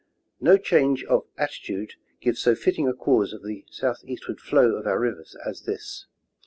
No 0.39 0.57
change 0.57 1.03
of 1.03 1.27
attitude 1.37 1.93
gives 2.21 2.39
so 2.39 2.55
fitting 2.55 2.87
a 2.87 2.93
cause 2.95 3.33
of 3.33 3.43
the 3.43 3.65
southeastward 3.69 4.39
flow 4.39 4.73
of 4.73 4.87
our 4.87 4.99
rivers 4.99 5.35
as 5.45 5.61
this. 5.61 6.07